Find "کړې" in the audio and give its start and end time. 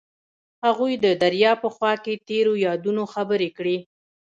3.57-3.77